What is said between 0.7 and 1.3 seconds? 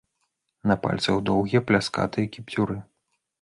На пальцах